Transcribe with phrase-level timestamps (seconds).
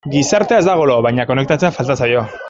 [0.11, 2.25] Gizartea ez dago lo, baina konektatzea falta zaio.